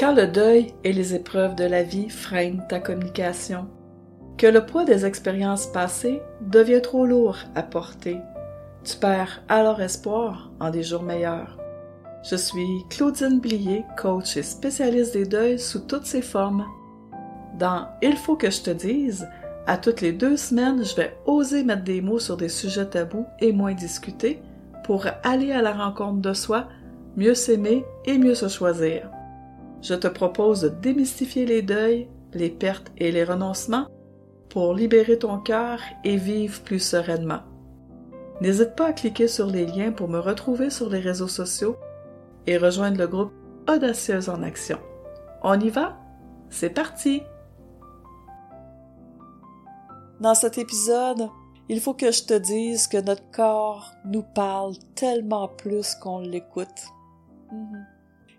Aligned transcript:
Quand 0.00 0.14
le 0.14 0.26
deuil 0.26 0.72
et 0.82 0.94
les 0.94 1.14
épreuves 1.14 1.56
de 1.56 1.64
la 1.64 1.82
vie 1.82 2.08
freinent 2.08 2.64
ta 2.70 2.80
communication, 2.80 3.66
que 4.38 4.46
le 4.46 4.64
poids 4.64 4.86
des 4.86 5.04
expériences 5.04 5.66
passées 5.66 6.22
devient 6.40 6.80
trop 6.80 7.04
lourd 7.04 7.36
à 7.54 7.62
porter, 7.62 8.16
tu 8.82 8.96
perds 8.96 9.42
alors 9.50 9.82
espoir 9.82 10.52
en 10.58 10.70
des 10.70 10.82
jours 10.82 11.02
meilleurs. 11.02 11.58
Je 12.22 12.36
suis 12.36 12.82
Claudine 12.88 13.40
Blier, 13.40 13.84
coach 13.98 14.38
et 14.38 14.42
spécialiste 14.42 15.12
des 15.12 15.26
deuils 15.26 15.58
sous 15.58 15.80
toutes 15.80 16.06
ses 16.06 16.22
formes. 16.22 16.64
Dans 17.58 17.86
Il 18.00 18.16
faut 18.16 18.36
que 18.36 18.50
je 18.50 18.62
te 18.62 18.70
dise, 18.70 19.28
à 19.66 19.76
toutes 19.76 20.00
les 20.00 20.12
deux 20.12 20.38
semaines, 20.38 20.82
je 20.82 20.96
vais 20.96 21.14
oser 21.26 21.62
mettre 21.62 21.84
des 21.84 22.00
mots 22.00 22.18
sur 22.18 22.38
des 22.38 22.48
sujets 22.48 22.86
tabous 22.88 23.26
et 23.38 23.52
moins 23.52 23.74
discutés 23.74 24.40
pour 24.82 25.04
aller 25.24 25.52
à 25.52 25.60
la 25.60 25.74
rencontre 25.74 26.22
de 26.22 26.32
soi, 26.32 26.68
mieux 27.18 27.34
s'aimer 27.34 27.84
et 28.06 28.16
mieux 28.16 28.34
se 28.34 28.48
choisir. 28.48 29.10
Je 29.82 29.94
te 29.94 30.08
propose 30.08 30.62
de 30.62 30.68
démystifier 30.68 31.46
les 31.46 31.62
deuils, 31.62 32.08
les 32.34 32.50
pertes 32.50 32.92
et 32.98 33.10
les 33.10 33.24
renoncements 33.24 33.86
pour 34.48 34.74
libérer 34.74 35.18
ton 35.18 35.38
cœur 35.38 35.80
et 36.04 36.16
vivre 36.16 36.60
plus 36.62 36.80
sereinement. 36.80 37.40
N'hésite 38.40 38.74
pas 38.74 38.86
à 38.86 38.92
cliquer 38.92 39.28
sur 39.28 39.46
les 39.46 39.66
liens 39.66 39.92
pour 39.92 40.08
me 40.08 40.18
retrouver 40.18 40.70
sur 40.70 40.88
les 40.88 41.00
réseaux 41.00 41.28
sociaux 41.28 41.76
et 42.46 42.58
rejoindre 42.58 42.98
le 42.98 43.06
groupe 43.06 43.32
Audacieuse 43.68 44.28
en 44.28 44.42
Action. 44.42 44.78
On 45.42 45.58
y 45.58 45.70
va? 45.70 45.96
C'est 46.48 46.70
parti! 46.70 47.22
Dans 50.20 50.34
cet 50.34 50.58
épisode, 50.58 51.28
il 51.68 51.80
faut 51.80 51.94
que 51.94 52.10
je 52.10 52.24
te 52.24 52.34
dise 52.34 52.88
que 52.88 53.00
notre 53.00 53.30
corps 53.30 53.92
nous 54.04 54.24
parle 54.34 54.74
tellement 54.94 55.48
plus 55.48 55.94
qu'on 55.94 56.18
l'écoute. 56.18 56.66
Mhm. 57.52 57.86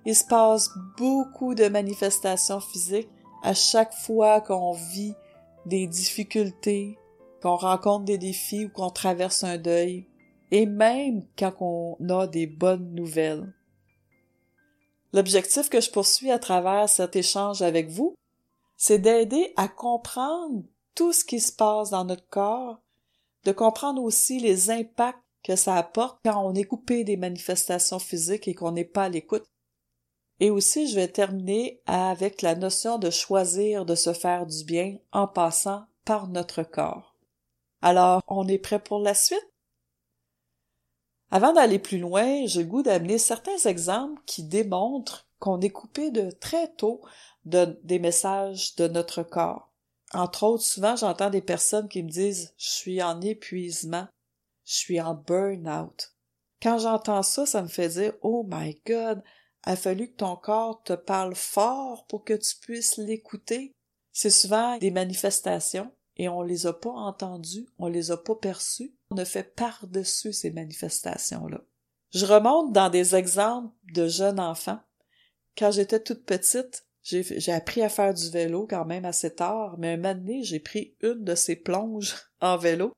Il 0.06 0.16
se 0.16 0.26
passe 0.26 0.70
beaucoup 0.98 1.54
de 1.54 1.68
manifestations 1.68 2.60
physiques 2.60 3.10
à 3.44 3.54
chaque 3.54 3.94
fois 3.94 4.42
qu'on 4.42 4.74
vit 4.74 5.14
des 5.66 5.88
difficultés, 5.88 6.98
qu'on 7.42 7.56
rencontre 7.56 8.06
des 8.06 8.18
défis 8.18 8.66
ou 8.66 8.70
qu'on 8.70 8.90
traverse 8.90 9.44
un 9.44 9.58
deuil, 9.58 10.08
et 10.52 10.66
même 10.66 11.24
quand 11.38 11.54
on 11.60 11.98
a 12.10 12.28
des 12.28 12.48
bonnes 12.48 12.94
nouvelles. 12.94 13.54
L'objectif 15.14 15.70
que 15.70 15.82
je 15.82 15.92
poursuis 15.92 16.32
à 16.32 16.40
travers 16.40 16.88
cet 16.88 17.16
échange 17.16 17.62
avec 17.62 17.90
vous, 17.90 18.16
c'est 18.78 19.00
d'aider 19.00 19.54
à 19.58 19.68
comprendre 19.68 20.64
tout 20.96 21.14
ce 21.14 21.24
qui 21.24 21.40
se 21.40 21.52
passe 21.52 21.90
dans 21.90 22.06
notre 22.06 22.28
corps, 22.30 22.80
de 23.44 23.52
comprendre 23.52 24.02
aussi 24.02 24.40
les 24.40 24.72
impacts 24.72 25.20
que 25.44 25.56
ça 25.56 25.76
apporte 25.76 26.20
quand 26.24 26.44
on 26.46 26.54
est 26.54 26.64
coupé 26.64 27.04
des 27.04 27.18
manifestations 27.18 28.00
physiques 28.00 28.48
et 28.48 28.54
qu'on 28.54 28.72
n'est 28.72 28.86
pas 28.86 29.04
à 29.04 29.10
l'écoute. 29.10 29.46
Et 30.42 30.50
aussi, 30.50 30.88
je 30.88 30.96
vais 30.96 31.08
terminer 31.08 31.84
avec 31.86 32.42
la 32.42 32.56
notion 32.56 32.98
de 32.98 33.12
choisir 33.12 33.86
de 33.86 33.94
se 33.94 34.12
faire 34.12 34.48
du 34.48 34.64
bien 34.64 34.98
en 35.12 35.28
passant 35.28 35.86
par 36.04 36.28
notre 36.28 36.64
corps. 36.64 37.16
Alors, 37.84 38.24
on 38.28 38.48
est 38.48 38.58
prêt 38.58 38.80
pour 38.80 39.00
la 39.00 39.14
suite? 39.14 39.48
Avant 41.30 41.54
d'aller 41.54 41.78
plus 41.78 42.00
loin, 42.00 42.48
j'ai 42.48 42.66
goût 42.66 42.82
d'amener 42.82 43.20
certains 43.20 43.58
exemples 43.66 44.20
qui 44.26 44.42
démontrent 44.44 45.28
qu'on 45.38 45.62
est 45.62 45.70
coupé 45.70 46.10
de 46.10 46.32
très 46.32 46.74
tôt 46.74 47.02
de, 47.46 47.80
des 47.84 48.00
messages 48.00 48.76
de 48.78 48.88
notre 48.88 49.22
corps. 49.22 49.72
Entre 50.12 50.44
autres, 50.44 50.64
souvent 50.64 50.96
j'entends 50.96 51.30
des 51.30 51.42
personnes 51.44 51.88
qui 51.88 52.02
me 52.02 52.10
disent 52.10 52.56
je 52.58 52.70
suis 52.72 53.04
en 53.04 53.22
épuisement, 53.22 54.08
je 54.66 54.74
suis 54.74 55.00
en 55.00 55.14
burn-out. 55.14 56.16
Quand 56.64 56.80
j'entends 56.80 57.22
ça, 57.22 57.46
ça 57.46 57.62
me 57.62 57.68
fait 57.68 57.90
dire 57.90 58.14
Oh 58.24 58.44
my 58.50 58.82
God, 58.88 59.22
a 59.64 59.76
fallu 59.76 60.08
que 60.08 60.18
ton 60.18 60.36
corps 60.36 60.82
te 60.84 60.94
parle 60.94 61.36
fort 61.36 62.06
pour 62.08 62.24
que 62.24 62.34
tu 62.34 62.56
puisses 62.62 62.98
l'écouter. 62.98 63.74
C'est 64.12 64.30
souvent 64.30 64.78
des 64.78 64.92
manifestations 64.92 65.92
et 66.18 66.30
on 66.30 66.42
les 66.42 66.68
a 66.68 66.74
pas 66.74 66.90
entendues, 66.90 67.68
on 67.78 67.88
les 67.88 68.12
a 68.12 68.18
pas 68.18 68.36
perçues, 68.36 68.94
on 69.12 69.18
a 69.18 69.26
fait 69.26 69.56
par-dessus 69.56 70.34
ces 70.34 70.52
manifestations-là. 70.52 71.62
Je 72.14 72.26
remonte 72.26 72.74
dans 72.74 72.90
des 72.90 73.16
exemples 73.16 73.74
de 73.94 74.08
jeunes 74.08 74.40
enfants. 74.40 74.80
Quand 75.58 75.72
j'étais 75.72 76.02
toute 76.02 76.26
petite, 76.26 76.86
j'ai 77.04 77.52
appris 77.52 77.82
à 77.82 77.90
faire 77.90 78.14
du 78.14 78.30
vélo 78.30 78.68
quand 78.70 78.86
même 78.86 79.06
assez 79.06 79.34
tard, 79.34 79.78
mais 79.78 79.94
un 79.94 79.98
moment 79.98 80.16
donné, 80.16 80.44
j'ai 80.44 80.60
pris 80.60 80.96
une 81.02 81.24
de 81.24 81.36
ces 81.36 81.56
plonges 81.56 82.16
en 82.42 82.58
vélo. 82.58 82.94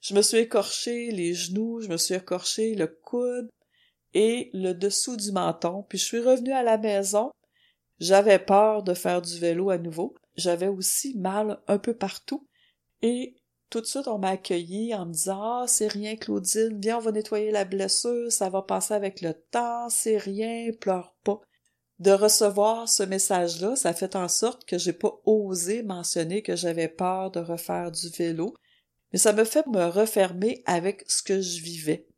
Je 0.00 0.14
me 0.14 0.22
suis 0.22 0.38
écorché 0.38 1.10
les 1.12 1.32
genoux, 1.32 1.80
je 1.80 1.88
me 1.88 1.96
suis 1.96 2.14
écorché 2.14 2.74
le 2.74 2.88
coude 2.88 3.48
et 4.14 4.50
le 4.52 4.72
dessous 4.72 5.16
du 5.16 5.32
menton, 5.32 5.84
puis 5.88 5.98
je 5.98 6.04
suis 6.04 6.20
revenue 6.20 6.52
à 6.52 6.62
la 6.62 6.78
maison. 6.78 7.30
J'avais 7.98 8.38
peur 8.38 8.82
de 8.82 8.94
faire 8.94 9.22
du 9.22 9.38
vélo 9.38 9.70
à 9.70 9.78
nouveau. 9.78 10.14
J'avais 10.36 10.68
aussi 10.68 11.16
mal 11.16 11.60
un 11.68 11.78
peu 11.78 11.94
partout. 11.94 12.46
Et 13.00 13.36
tout 13.70 13.80
de 13.80 13.86
suite, 13.86 14.08
on 14.08 14.18
m'a 14.18 14.30
accueilli 14.30 14.94
en 14.94 15.06
me 15.06 15.12
disant 15.12 15.40
Ah, 15.40 15.64
c'est 15.66 15.88
rien, 15.88 16.16
Claudine, 16.16 16.78
viens, 16.80 16.98
on 16.98 17.00
va 17.00 17.12
nettoyer 17.12 17.50
la 17.50 17.64
blessure, 17.64 18.30
ça 18.30 18.50
va 18.50 18.62
passer 18.62 18.94
avec 18.94 19.20
le 19.22 19.34
temps, 19.50 19.88
c'est 19.88 20.18
rien, 20.18 20.70
pleure 20.78 21.14
pas. 21.24 21.40
De 21.98 22.10
recevoir 22.10 22.88
ce 22.88 23.02
message-là, 23.02 23.76
ça 23.76 23.94
fait 23.94 24.16
en 24.16 24.28
sorte 24.28 24.64
que 24.64 24.76
j'ai 24.76 24.92
pas 24.92 25.20
osé 25.24 25.82
mentionner 25.82 26.42
que 26.42 26.56
j'avais 26.56 26.88
peur 26.88 27.30
de 27.30 27.40
refaire 27.40 27.92
du 27.92 28.08
vélo, 28.10 28.54
mais 29.12 29.18
ça 29.18 29.32
me 29.32 29.44
fait 29.44 29.66
me 29.68 29.86
refermer 29.86 30.62
avec 30.66 31.04
ce 31.06 31.22
que 31.22 31.40
je 31.40 31.62
vivais. 31.62 32.08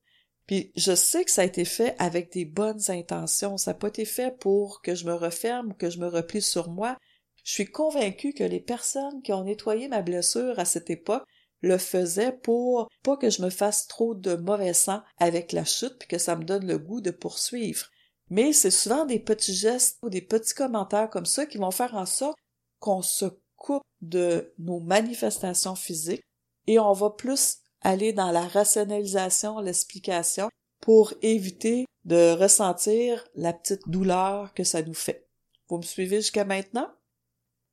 Puis 0.46 0.72
je 0.76 0.94
sais 0.94 1.24
que 1.24 1.30
ça 1.30 1.42
a 1.42 1.46
été 1.46 1.64
fait 1.64 1.94
avec 1.98 2.32
des 2.32 2.44
bonnes 2.44 2.90
intentions, 2.90 3.56
ça 3.56 3.72
n'a 3.72 3.78
pas 3.78 3.88
été 3.88 4.04
fait 4.04 4.36
pour 4.38 4.82
que 4.82 4.94
je 4.94 5.06
me 5.06 5.14
referme 5.14 5.74
que 5.74 5.88
je 5.88 5.98
me 5.98 6.06
replie 6.06 6.42
sur 6.42 6.70
moi, 6.70 6.98
je 7.44 7.52
suis 7.52 7.66
convaincue 7.66 8.32
que 8.32 8.44
les 8.44 8.60
personnes 8.60 9.22
qui 9.22 9.32
ont 9.32 9.44
nettoyé 9.44 9.88
ma 9.88 10.02
blessure 10.02 10.58
à 10.58 10.64
cette 10.64 10.90
époque 10.90 11.24
le 11.60 11.78
faisaient 11.78 12.32
pour 12.32 12.88
pas 13.02 13.16
que 13.16 13.30
je 13.30 13.42
me 13.42 13.50
fasse 13.50 13.86
trop 13.86 14.14
de 14.14 14.34
mauvais 14.34 14.74
sang 14.74 15.02
avec 15.18 15.52
la 15.52 15.64
chute 15.64 15.96
puis 15.98 16.08
que 16.08 16.18
ça 16.18 16.36
me 16.36 16.44
donne 16.44 16.66
le 16.66 16.78
goût 16.78 17.00
de 17.00 17.10
poursuivre. 17.10 17.86
Mais 18.30 18.52
c'est 18.52 18.70
souvent 18.70 19.04
des 19.04 19.18
petits 19.18 19.54
gestes 19.54 19.98
ou 20.02 20.10
des 20.10 20.22
petits 20.22 20.54
commentaires 20.54 21.10
comme 21.10 21.26
ça 21.26 21.46
qui 21.46 21.58
vont 21.58 21.70
faire 21.70 21.94
en 21.94 22.06
sorte 22.06 22.36
qu'on 22.80 23.02
se 23.02 23.26
coupe 23.56 23.82
de 24.00 24.52
nos 24.58 24.80
manifestations 24.80 25.74
physiques 25.74 26.24
et 26.66 26.78
on 26.78 26.92
va 26.92 27.10
plus 27.10 27.58
aller 27.84 28.12
dans 28.12 28.30
la 28.30 28.46
rationalisation, 28.46 29.60
l'explication 29.60 30.48
pour 30.80 31.12
éviter 31.22 31.86
de 32.04 32.32
ressentir 32.32 33.24
la 33.34 33.52
petite 33.52 33.88
douleur 33.88 34.52
que 34.54 34.64
ça 34.64 34.82
nous 34.82 34.94
fait. 34.94 35.28
Vous 35.68 35.78
me 35.78 35.82
suivez 35.82 36.16
jusqu'à 36.16 36.44
maintenant? 36.44 36.88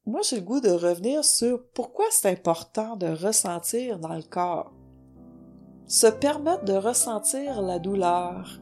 Moi, 0.05 0.21
j'ai 0.23 0.37
le 0.37 0.41
goût 0.41 0.61
de 0.61 0.69
revenir 0.69 1.23
sur 1.23 1.67
pourquoi 1.73 2.05
c'est 2.09 2.29
important 2.29 2.95
de 2.95 3.07
ressentir 3.07 3.99
dans 3.99 4.15
le 4.15 4.23
corps. 4.23 4.71
Se 5.87 6.07
permettre 6.07 6.63
de 6.63 6.73
ressentir 6.73 7.61
la 7.61 7.79
douleur, 7.79 8.59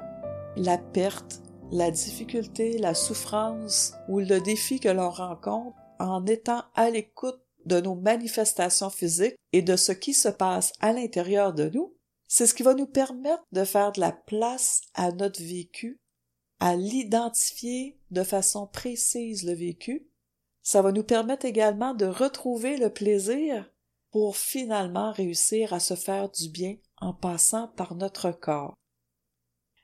la 0.56 0.78
perte, 0.78 1.42
la 1.72 1.92
difficulté, 1.92 2.78
la 2.78 2.96
souffrance 2.96 3.94
ou 4.08 4.20
le 4.20 4.40
défi 4.42 4.80
que 4.80 4.90
l'on 4.90 5.12
rencontre 5.12 5.78
en 6.00 6.26
étant 6.26 6.64
à 6.76 6.90
l'écoute 6.90 7.40
de 7.66 7.80
nos 7.80 7.96
manifestations 7.96 8.90
physiques 8.90 9.36
et 9.52 9.62
de 9.62 9.76
ce 9.76 9.92
qui 9.92 10.14
se 10.14 10.30
passe 10.30 10.74
à 10.80 10.94
l'intérieur 10.94 11.54
de 11.54 11.70
nous, 11.70 11.96
c'est 12.28 12.48
ce 12.48 12.54
qui 12.54 12.64
va 12.64 12.74
nous 12.74 12.88
permettre 12.88 13.44
de 13.52 13.64
faire 13.64 13.92
de 13.92 14.00
la 14.00 14.12
place 14.12 14.82
à 14.94 15.12
notre 15.12 15.42
vécu, 15.42 16.00
à 16.60 16.76
l'identifier 16.76 18.00
de 18.12 18.24
façon 18.24 18.68
précise 18.68 19.44
le 19.44 19.54
vécu 19.54 20.10
ça 20.70 20.84
va 20.84 20.92
nous 20.92 21.04
permettre 21.04 21.48
également 21.48 21.96
de 21.96 22.06
retrouver 22.06 22.78
le 22.78 22.94
plaisir 22.94 23.72
pour 24.12 24.38
finalement 24.38 25.12
réussir 25.12 25.74
à 25.74 25.80
se 25.80 25.96
faire 25.96 26.30
du 26.30 26.48
bien 26.50 26.76
en 26.98 27.12
passant 27.12 27.70
par 27.70 27.96
notre 27.96 28.32
corps. 28.32 28.76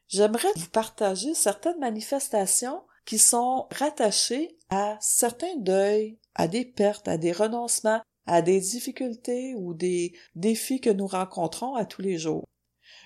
J'aimerais 0.08 0.52
vous 0.56 0.70
partager 0.70 1.34
certaines 1.34 1.80
manifestations 1.80 2.84
qui 3.06 3.18
sont 3.18 3.68
rattachées 3.72 4.60
à 4.70 4.98
certains 5.02 5.58
deuils, 5.58 6.20
à 6.36 6.48
des 6.48 6.66
pertes, 6.66 7.08
à 7.08 7.18
des 7.18 7.32
renoncements, 7.32 8.02
à 8.28 8.42
des 8.42 8.60
difficultés 8.60 9.56
ou 9.56 9.74
des 9.74 10.14
défis 10.36 10.82
que 10.82 10.90
nous 10.90 11.08
rencontrons 11.08 11.76
à 11.76 11.86
tous 11.86 12.02
les 12.02 12.18
jours. 12.18 12.46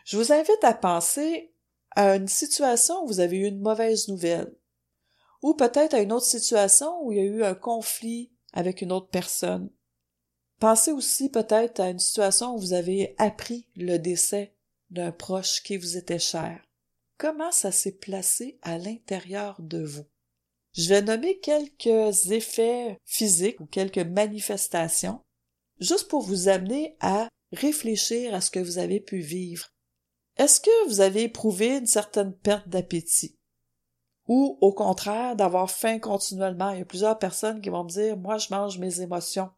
Je 0.05 0.17
vous 0.17 0.31
invite 0.31 0.63
à 0.63 0.73
penser 0.73 1.53
à 1.91 2.15
une 2.15 2.27
situation 2.27 3.03
où 3.03 3.07
vous 3.07 3.19
avez 3.19 3.37
eu 3.37 3.45
une 3.45 3.61
mauvaise 3.61 4.07
nouvelle, 4.07 4.53
ou 5.41 5.53
peut-être 5.53 5.93
à 5.93 6.01
une 6.01 6.11
autre 6.11 6.25
situation 6.25 7.03
où 7.03 7.11
il 7.11 7.17
y 7.17 7.21
a 7.21 7.23
eu 7.23 7.43
un 7.43 7.55
conflit 7.55 8.31
avec 8.53 8.81
une 8.81 8.91
autre 8.91 9.09
personne. 9.09 9.69
Pensez 10.59 10.91
aussi 10.91 11.29
peut-être 11.29 11.79
à 11.79 11.89
une 11.89 11.99
situation 11.99 12.55
où 12.55 12.59
vous 12.59 12.73
avez 12.73 13.15
appris 13.17 13.67
le 13.75 13.97
décès 13.97 14.53
d'un 14.89 15.11
proche 15.11 15.63
qui 15.63 15.77
vous 15.77 15.95
était 15.95 16.19
cher. 16.19 16.61
Comment 17.17 17.51
ça 17.51 17.71
s'est 17.71 17.97
placé 17.97 18.59
à 18.61 18.77
l'intérieur 18.77 19.55
de 19.59 19.83
vous? 19.83 20.05
Je 20.73 20.89
vais 20.89 21.01
nommer 21.01 21.39
quelques 21.39 22.31
effets 22.31 22.97
physiques 23.05 23.59
ou 23.59 23.65
quelques 23.65 23.97
manifestations, 23.97 25.21
juste 25.79 26.07
pour 26.07 26.21
vous 26.21 26.47
amener 26.47 26.95
à 26.99 27.27
réfléchir 27.51 28.33
à 28.33 28.41
ce 28.41 28.51
que 28.51 28.59
vous 28.59 28.77
avez 28.77 28.99
pu 28.99 29.19
vivre. 29.19 29.69
Est-ce 30.37 30.61
que 30.61 30.87
vous 30.87 31.01
avez 31.01 31.23
éprouvé 31.23 31.77
une 31.77 31.87
certaine 31.87 32.33
perte 32.33 32.69
d'appétit? 32.69 33.39
ou 34.29 34.57
au 34.61 34.71
contraire 34.71 35.35
d'avoir 35.35 35.69
faim 35.69 35.99
continuellement? 35.99 36.69
Il 36.69 36.79
y 36.79 36.81
a 36.83 36.85
plusieurs 36.85 37.19
personnes 37.19 37.59
qui 37.59 37.69
vont 37.69 37.83
me 37.83 37.89
dire 37.89 38.15
moi 38.15 38.37
je 38.37 38.47
mange 38.51 38.77
mes 38.77 39.01
émotions. 39.01 39.49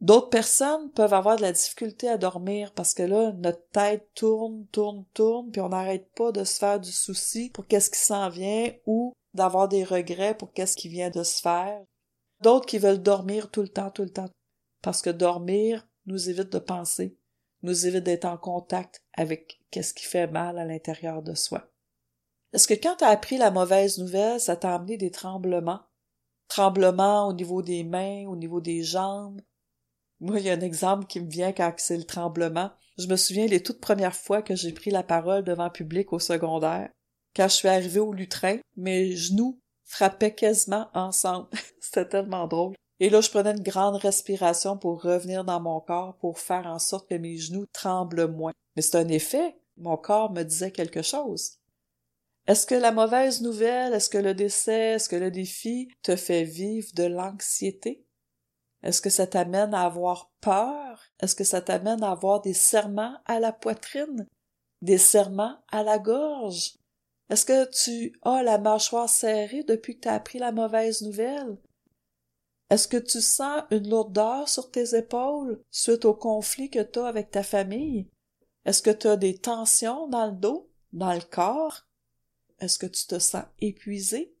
D'autres 0.00 0.28
personnes 0.28 0.90
peuvent 0.90 1.14
avoir 1.14 1.36
de 1.36 1.42
la 1.42 1.52
difficulté 1.52 2.08
à 2.08 2.18
dormir 2.18 2.72
parce 2.74 2.92
que 2.92 3.04
là 3.04 3.32
notre 3.38 3.66
tête 3.70 4.10
tourne, 4.14 4.66
tourne, 4.72 5.04
tourne, 5.14 5.50
puis 5.50 5.60
on 5.60 5.68
n'arrête 5.70 6.10
pas 6.16 6.32
de 6.32 6.44
se 6.44 6.58
faire 6.58 6.80
du 6.80 6.92
souci 6.92 7.50
pour 7.50 7.66
qu'est-ce 7.66 7.90
qui 7.90 8.00
s'en 8.00 8.28
vient 8.28 8.72
ou 8.84 9.14
d'avoir 9.34 9.68
des 9.68 9.84
regrets 9.84 10.36
pour 10.36 10.52
qu'est-ce 10.52 10.76
qui 10.76 10.88
vient 10.88 11.10
de 11.10 11.22
se 11.22 11.40
faire. 11.40 11.82
D'autres 12.40 12.66
qui 12.66 12.78
veulent 12.78 13.02
dormir 13.02 13.50
tout 13.50 13.62
le 13.62 13.68
temps, 13.68 13.90
tout 13.90 14.02
le 14.02 14.12
temps, 14.12 14.30
parce 14.82 15.02
que 15.02 15.10
dormir 15.10 15.86
nous 16.06 16.30
évite 16.30 16.52
de 16.52 16.58
penser, 16.58 17.16
nous 17.62 17.86
évite 17.86 18.04
d'être 18.04 18.24
en 18.24 18.36
contact 18.36 19.02
avec 19.14 19.60
qu'est-ce 19.70 19.94
qui 19.94 20.04
fait 20.04 20.26
mal 20.26 20.58
à 20.58 20.64
l'intérieur 20.64 21.22
de 21.22 21.34
soi. 21.34 21.70
Est-ce 22.52 22.68
que 22.68 22.74
quand 22.74 22.96
tu 22.96 23.04
as 23.04 23.08
appris 23.08 23.36
la 23.36 23.50
mauvaise 23.50 23.98
nouvelle, 23.98 24.38
ça 24.38 24.56
t'a 24.56 24.74
amené 24.74 24.96
des 24.96 25.10
tremblements? 25.10 25.80
Tremblements 26.46 27.26
au 27.26 27.32
niveau 27.32 27.62
des 27.62 27.82
mains, 27.82 28.26
au 28.28 28.36
niveau 28.36 28.60
des 28.60 28.82
jambes? 28.82 29.40
Moi, 30.20 30.38
il 30.38 30.46
y 30.46 30.50
a 30.50 30.54
un 30.54 30.60
exemple 30.60 31.06
qui 31.06 31.20
me 31.20 31.28
vient 31.28 31.52
quand 31.52 31.72
c'est 31.78 31.96
le 31.96 32.04
tremblement. 32.04 32.70
Je 32.96 33.08
me 33.08 33.16
souviens 33.16 33.46
les 33.46 33.62
toutes 33.62 33.80
premières 33.80 34.14
fois 34.14 34.42
que 34.42 34.54
j'ai 34.54 34.72
pris 34.72 34.90
la 34.90 35.02
parole 35.02 35.42
devant 35.42 35.68
public 35.68 36.12
au 36.12 36.20
secondaire. 36.20 36.90
Quand 37.34 37.48
je 37.48 37.54
suis 37.54 37.68
arrivée 37.68 38.00
au 38.00 38.12
lutrin, 38.12 38.58
mes 38.76 39.16
genoux 39.16 39.58
frappaient 39.84 40.34
quasiment 40.34 40.88
ensemble. 40.94 41.48
C'était 41.80 42.08
tellement 42.08 42.46
drôle. 42.46 42.74
Et 43.00 43.10
là, 43.10 43.20
je 43.20 43.30
prenais 43.30 43.50
une 43.50 43.62
grande 43.62 43.96
respiration 43.96 44.78
pour 44.78 45.02
revenir 45.02 45.44
dans 45.44 45.60
mon 45.60 45.80
corps 45.80 46.16
pour 46.18 46.38
faire 46.38 46.66
en 46.66 46.78
sorte 46.78 47.08
que 47.08 47.16
mes 47.16 47.36
genoux 47.36 47.66
tremblent 47.72 48.28
moins. 48.28 48.52
Mais 48.76 48.82
c'est 48.82 48.98
un 48.98 49.08
effet. 49.08 49.56
Mon 49.76 49.96
corps 49.96 50.32
me 50.32 50.42
disait 50.42 50.70
quelque 50.70 51.02
chose. 51.02 51.58
Est-ce 52.46 52.66
que 52.66 52.74
la 52.74 52.92
mauvaise 52.92 53.40
nouvelle, 53.40 53.94
est-ce 53.94 54.10
que 54.10 54.18
le 54.18 54.34
décès, 54.34 54.92
est-ce 54.92 55.08
que 55.08 55.16
le 55.16 55.30
défi 55.30 55.88
te 56.02 56.14
fait 56.14 56.44
vivre 56.44 56.88
de 56.94 57.04
l'anxiété? 57.04 58.04
Est-ce 58.82 59.00
que 59.00 59.10
ça 59.10 59.26
t'amène 59.26 59.72
à 59.72 59.86
avoir 59.86 60.30
peur? 60.40 61.02
Est-ce 61.20 61.34
que 61.34 61.44
ça 61.44 61.62
t'amène 61.62 62.02
à 62.02 62.10
avoir 62.10 62.42
des 62.42 62.52
serments 62.52 63.16
à 63.24 63.40
la 63.40 63.50
poitrine? 63.50 64.28
Des 64.82 64.98
serments 64.98 65.56
à 65.72 65.82
la 65.82 65.98
gorge? 65.98 66.74
Est-ce 67.34 67.46
que 67.46 67.68
tu 67.68 68.16
as 68.22 68.44
la 68.44 68.58
mâchoire 68.58 69.08
serrée 69.08 69.64
depuis 69.64 69.96
que 69.96 70.02
tu 70.02 70.08
as 70.08 70.14
appris 70.14 70.38
la 70.38 70.52
mauvaise 70.52 71.02
nouvelle? 71.02 71.58
Est-ce 72.70 72.86
que 72.86 72.96
tu 72.96 73.20
sens 73.20 73.64
une 73.72 73.90
lourdeur 73.90 74.48
sur 74.48 74.70
tes 74.70 74.96
épaules 74.96 75.60
suite 75.72 76.04
au 76.04 76.14
conflit 76.14 76.70
que 76.70 76.78
tu 76.78 77.00
as 77.00 77.06
avec 77.06 77.32
ta 77.32 77.42
famille? 77.42 78.08
Est-ce 78.64 78.82
que 78.82 78.92
tu 78.92 79.08
as 79.08 79.16
des 79.16 79.36
tensions 79.36 80.06
dans 80.06 80.26
le 80.26 80.36
dos, 80.36 80.70
dans 80.92 81.12
le 81.12 81.22
corps? 81.22 81.88
Est-ce 82.60 82.78
que 82.78 82.86
tu 82.86 83.04
te 83.04 83.18
sens 83.18 83.46
épuisé? 83.60 84.36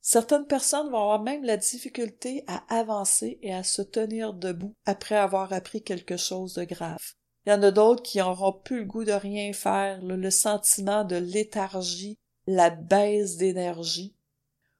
Certaines 0.00 0.46
personnes 0.46 0.88
vont 0.88 1.02
avoir 1.02 1.22
même 1.22 1.44
la 1.44 1.58
difficulté 1.58 2.42
à 2.46 2.64
avancer 2.74 3.38
et 3.42 3.52
à 3.52 3.64
se 3.64 3.82
tenir 3.82 4.32
debout 4.32 4.72
après 4.86 5.16
avoir 5.16 5.52
appris 5.52 5.82
quelque 5.82 6.16
chose 6.16 6.54
de 6.54 6.64
grave. 6.64 7.04
Il 7.46 7.50
y 7.50 7.52
en 7.52 7.62
a 7.62 7.70
d'autres 7.70 8.02
qui 8.02 8.18
n'auront 8.18 8.52
plus 8.52 8.80
le 8.80 8.84
goût 8.86 9.04
de 9.04 9.12
rien 9.12 9.52
faire, 9.52 10.02
le, 10.02 10.30
sentiment 10.30 11.04
de 11.04 11.16
léthargie, 11.16 12.18
la 12.46 12.70
baisse 12.70 13.36
d'énergie. 13.36 14.14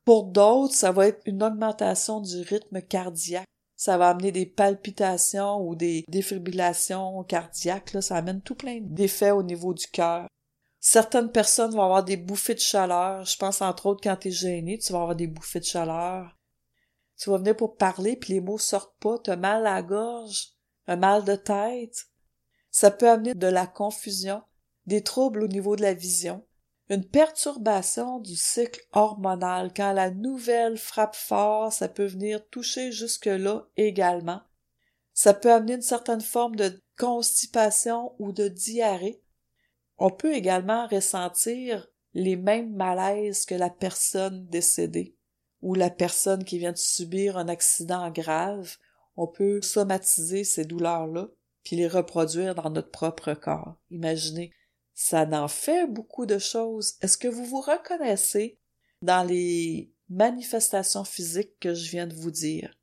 Pour 0.04 0.24
d'autres, 0.24 0.74
ça 0.74 0.92
va 0.92 1.08
être 1.08 1.22
une 1.26 1.42
augmentation 1.42 2.20
du 2.20 2.40
rythme 2.42 2.80
cardiaque. 2.80 3.46
Ça 3.76 3.98
va 3.98 4.10
amener 4.10 4.32
des 4.32 4.46
palpitations 4.46 5.66
ou 5.66 5.74
des 5.74 6.04
défibrillations 6.08 7.22
cardiaques. 7.24 7.92
Là, 7.92 8.00
ça 8.00 8.16
amène 8.16 8.40
tout 8.40 8.54
plein 8.54 8.78
d'effets 8.80 9.30
au 9.30 9.42
niveau 9.42 9.74
du 9.74 9.86
cœur. 9.86 10.26
Certaines 10.80 11.32
personnes 11.32 11.72
vont 11.72 11.82
avoir 11.82 12.04
des 12.04 12.16
bouffées 12.16 12.54
de 12.54 12.60
chaleur. 12.60 13.24
Je 13.24 13.36
pense 13.36 13.62
entre 13.62 13.86
autres 13.86 14.02
quand 14.02 14.16
tu 14.16 14.28
es 14.28 14.30
gêné, 14.30 14.78
tu 14.78 14.92
vas 14.92 15.00
avoir 15.00 15.16
des 15.16 15.26
bouffées 15.26 15.60
de 15.60 15.64
chaleur. 15.64 16.36
Tu 17.18 17.30
vas 17.30 17.38
venir 17.38 17.56
pour 17.56 17.76
parler 17.76 18.16
puis 18.16 18.34
les 18.34 18.40
mots 18.40 18.58
sortent 18.58 18.96
pas, 19.00 19.18
tu 19.18 19.30
as 19.30 19.36
mal 19.36 19.66
à 19.66 19.74
la 19.74 19.82
gorge, 19.82 20.48
un 20.86 20.96
mal 20.96 21.24
de 21.24 21.36
tête. 21.36 22.06
Ça 22.74 22.90
peut 22.90 23.08
amener 23.08 23.34
de 23.34 23.46
la 23.46 23.68
confusion, 23.68 24.42
des 24.86 25.04
troubles 25.04 25.44
au 25.44 25.46
niveau 25.46 25.76
de 25.76 25.82
la 25.82 25.94
vision, 25.94 26.44
une 26.88 27.04
perturbation 27.04 28.18
du 28.18 28.34
cycle 28.34 28.80
hormonal. 28.90 29.72
Quand 29.72 29.92
la 29.92 30.10
nouvelle 30.10 30.76
frappe 30.76 31.14
fort, 31.14 31.72
ça 31.72 31.86
peut 31.86 32.04
venir 32.04 32.44
toucher 32.48 32.90
jusque-là 32.90 33.68
également. 33.76 34.40
Ça 35.12 35.34
peut 35.34 35.52
amener 35.52 35.74
une 35.74 35.82
certaine 35.82 36.20
forme 36.20 36.56
de 36.56 36.82
constipation 36.98 38.16
ou 38.18 38.32
de 38.32 38.48
diarrhée. 38.48 39.22
On 39.96 40.10
peut 40.10 40.34
également 40.34 40.88
ressentir 40.88 41.86
les 42.12 42.34
mêmes 42.34 42.74
malaises 42.74 43.46
que 43.46 43.54
la 43.54 43.70
personne 43.70 44.48
décédée 44.48 45.14
ou 45.62 45.76
la 45.76 45.90
personne 45.90 46.42
qui 46.42 46.58
vient 46.58 46.72
de 46.72 46.76
subir 46.76 47.38
un 47.38 47.46
accident 47.46 48.10
grave. 48.10 48.78
On 49.16 49.28
peut 49.28 49.62
somatiser 49.62 50.42
ces 50.42 50.64
douleurs-là 50.64 51.28
puis 51.64 51.76
les 51.76 51.88
reproduire 51.88 52.54
dans 52.54 52.70
notre 52.70 52.90
propre 52.90 53.34
corps. 53.34 53.76
Imaginez, 53.90 54.52
ça 54.94 55.26
n'en 55.26 55.48
fait 55.48 55.86
beaucoup 55.86 56.26
de 56.26 56.38
choses. 56.38 56.94
Est-ce 57.00 57.18
que 57.18 57.28
vous 57.28 57.44
vous 57.44 57.60
reconnaissez 57.60 58.58
dans 59.02 59.26
les 59.26 59.92
manifestations 60.08 61.04
physiques 61.04 61.58
que 61.58 61.74
je 61.74 61.90
viens 61.90 62.06
de 62.06 62.14
vous 62.14 62.30
dire? 62.30 62.74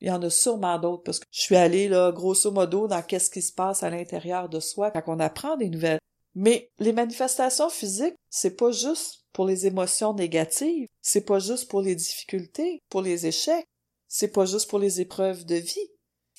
Il 0.00 0.08
y 0.08 0.10
en 0.12 0.22
a 0.22 0.30
sûrement 0.30 0.78
d'autres 0.78 1.02
parce 1.02 1.18
que 1.18 1.26
je 1.30 1.40
suis 1.40 1.56
allée 1.56 1.88
là, 1.88 2.12
grosso 2.12 2.50
modo, 2.52 2.86
dans 2.86 3.02
qu'est-ce 3.02 3.30
qui 3.30 3.42
se 3.42 3.52
passe 3.52 3.82
à 3.82 3.90
l'intérieur 3.90 4.48
de 4.48 4.60
soi 4.60 4.90
quand 4.92 5.02
on 5.08 5.18
apprend 5.18 5.56
des 5.56 5.68
nouvelles. 5.68 5.98
Mais 6.34 6.70
les 6.78 6.92
manifestations 6.92 7.68
physiques, 7.68 8.14
c'est 8.30 8.56
pas 8.56 8.70
juste 8.70 9.24
pour 9.32 9.44
les 9.44 9.66
émotions 9.66 10.14
négatives, 10.14 10.86
c'est 11.02 11.24
pas 11.24 11.40
juste 11.40 11.68
pour 11.68 11.82
les 11.82 11.96
difficultés, 11.96 12.80
pour 12.88 13.02
les 13.02 13.26
échecs, 13.26 13.66
c'est 14.06 14.32
pas 14.32 14.46
juste 14.46 14.70
pour 14.70 14.78
les 14.78 15.00
épreuves 15.00 15.44
de 15.44 15.56
vie. 15.56 15.90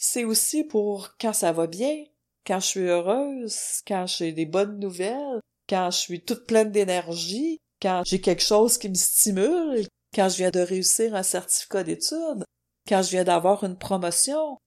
C'est 0.01 0.23
aussi 0.23 0.63
pour 0.63 1.09
quand 1.19 1.33
ça 1.33 1.51
va 1.51 1.67
bien, 1.67 2.05
quand 2.47 2.61
je 2.61 2.65
suis 2.65 2.87
heureuse, 2.87 3.81
quand 3.85 4.07
j'ai 4.07 4.31
des 4.31 4.45
bonnes 4.45 4.79
nouvelles, 4.79 5.41
quand 5.67 5.91
je 5.91 5.97
suis 5.97 6.21
toute 6.23 6.47
pleine 6.47 6.71
d'énergie, 6.71 7.59
quand 7.81 8.03
j'ai 8.05 8.21
quelque 8.21 8.41
chose 8.41 8.77
qui 8.77 8.87
me 8.87 8.95
stimule, 8.95 9.85
quand 10.15 10.29
je 10.29 10.37
viens 10.37 10.51
de 10.51 10.61
réussir 10.61 11.15
un 11.15 11.23
certificat 11.23 11.83
d'études, 11.83 12.45
quand 12.87 13.01
je 13.01 13.09
viens 13.09 13.25
d'avoir 13.25 13.65
une 13.65 13.77
promotion. 13.77 14.57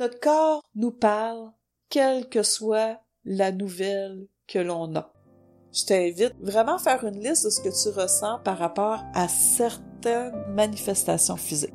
Notre 0.00 0.20
corps 0.20 0.60
nous 0.74 0.92
parle, 0.92 1.50
quelle 1.88 2.28
que 2.28 2.42
soit 2.42 3.00
la 3.24 3.52
nouvelle 3.52 4.28
que 4.46 4.58
l'on 4.58 4.94
a. 4.96 5.10
Je 5.72 5.86
t'invite 5.86 6.34
vraiment 6.42 6.74
à 6.74 6.78
faire 6.78 7.04
une 7.04 7.20
liste 7.20 7.46
de 7.46 7.50
ce 7.50 7.62
que 7.62 7.82
tu 7.82 7.88
ressens 7.88 8.40
par 8.40 8.58
rapport 8.58 9.02
à 9.14 9.28
certaines 9.28 10.44
manifestations 10.52 11.38
physiques. 11.38 11.72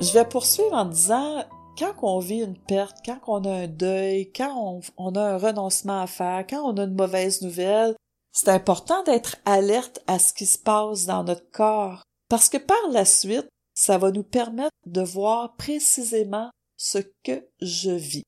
Je 0.00 0.12
vais 0.12 0.26
poursuivre 0.26 0.74
en 0.74 0.86
disant, 0.86 1.44
quand 1.76 1.94
on 2.02 2.18
vit 2.18 2.42
une 2.42 2.58
perte, 2.58 2.98
quand 3.04 3.20
on 3.26 3.44
a 3.44 3.52
un 3.52 3.66
deuil, 3.66 4.32
quand 4.32 4.80
on, 4.96 5.14
a 5.14 5.20
un 5.20 5.38
renoncement 5.38 6.00
à 6.00 6.06
faire, 6.06 6.46
quand 6.48 6.62
on 6.62 6.76
a 6.78 6.84
une 6.84 6.94
mauvaise 6.94 7.42
nouvelle, 7.42 7.94
c'est 8.32 8.48
important 8.48 9.02
d'être 9.04 9.36
alerte 9.44 10.00
à 10.06 10.18
ce 10.18 10.32
qui 10.32 10.46
se 10.46 10.58
passe 10.58 11.06
dans 11.06 11.24
notre 11.24 11.50
corps, 11.50 12.02
parce 12.28 12.48
que 12.48 12.58
par 12.58 12.90
la 12.90 13.04
suite, 13.04 13.48
ça 13.74 13.98
va 13.98 14.10
nous 14.10 14.22
permettre 14.22 14.70
de 14.86 15.02
voir 15.02 15.56
précisément 15.56 16.50
ce 16.76 16.98
que 17.22 17.46
je 17.60 17.90
vis. 17.90 18.22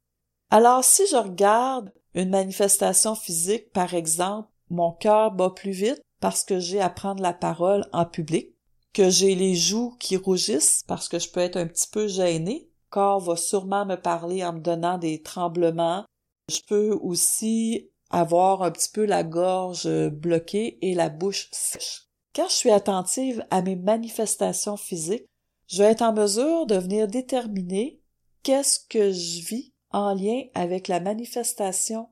Alors 0.51 0.85
si 0.85 1.07
je 1.07 1.17
regarde 1.17 1.93
une 2.15 2.31
manifestation 2.31 3.15
physique, 3.15 3.71
par 3.73 3.95
exemple, 3.95 4.49
mon 4.71 4.93
cœur 4.93 5.31
bat 5.31 5.51
plus 5.51 5.73
vite 5.73 6.01
parce 6.21 6.45
que 6.45 6.59
j'ai 6.59 6.81
à 6.81 6.91
prendre 6.91 7.23
la 7.23 7.33
parole 7.33 7.87
en 7.93 8.05
public, 8.05 8.55
que 8.93 9.11
j'ai 9.11 9.35
les 9.35 9.55
joues 9.55 9.95
qui 10.01 10.17
rougissent 10.17 10.83
parce 10.87 11.09
que 11.09 11.19
je 11.19 11.31
peux 11.31 11.41
être 11.41 11.57
un 11.57 11.67
petit 11.67 11.89
peu 11.89 12.09
gênée, 12.09 12.68
corps 12.91 13.21
va 13.21 13.37
sûrement 13.37 13.87
me 13.87 13.97
parler 13.97 14.45
en 14.45 14.53
me 14.53 14.61
donnant 14.61 14.99
des 14.99 15.23
tremblements. 15.23 16.05
Je 16.51 16.61
peux 16.67 16.93
aussi 16.93 17.91
avoir 18.11 18.63
un 18.63 18.71
petit 18.71 18.91
peu 18.91 19.05
la 19.05 19.23
gorge 19.23 19.89
bloquée 20.11 20.79
et 20.83 20.95
la 20.95 21.09
bouche 21.09 21.49
sèche. 21.53 22.07
Quand 22.35 22.49
je 22.49 22.55
suis 22.55 22.71
attentive 22.71 23.45
à 23.51 23.63
mes 23.63 23.77
manifestations 23.77 24.77
physiques, 24.77 25.27
je 25.67 25.83
vais 25.83 25.91
être 25.91 26.03
en 26.03 26.13
mesure 26.13 26.67
de 26.67 26.77
venir 26.77 27.09
déterminer 27.09 28.01
qu'est-ce 28.43 28.81
que 28.89 29.13
je 29.13 29.47
vis 29.47 29.73
en 29.91 30.15
lien 30.15 30.45
avec 30.55 30.89
la 30.89 31.01
manifestation 31.01 32.09